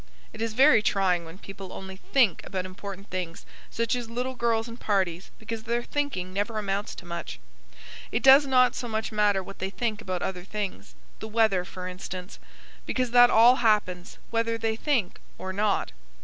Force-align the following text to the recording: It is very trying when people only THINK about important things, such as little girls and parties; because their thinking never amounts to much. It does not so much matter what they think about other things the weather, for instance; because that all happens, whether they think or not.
It 0.33 0.41
is 0.41 0.53
very 0.53 0.81
trying 0.81 1.25
when 1.25 1.37
people 1.37 1.71
only 1.71 1.97
THINK 1.97 2.41
about 2.43 2.65
important 2.65 3.11
things, 3.11 3.45
such 3.69 3.95
as 3.95 4.09
little 4.09 4.33
girls 4.33 4.67
and 4.67 4.79
parties; 4.79 5.29
because 5.37 5.61
their 5.61 5.83
thinking 5.83 6.33
never 6.33 6.57
amounts 6.57 6.95
to 6.95 7.05
much. 7.05 7.39
It 8.11 8.23
does 8.23 8.47
not 8.47 8.73
so 8.73 8.87
much 8.87 9.11
matter 9.11 9.43
what 9.43 9.59
they 9.59 9.69
think 9.69 10.01
about 10.01 10.23
other 10.23 10.43
things 10.43 10.95
the 11.19 11.27
weather, 11.27 11.63
for 11.63 11.87
instance; 11.87 12.39
because 12.87 13.11
that 13.11 13.29
all 13.29 13.57
happens, 13.57 14.17
whether 14.31 14.57
they 14.57 14.75
think 14.75 15.19
or 15.37 15.53
not. 15.53 15.91